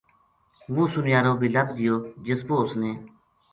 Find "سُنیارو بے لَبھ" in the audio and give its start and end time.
0.93-1.73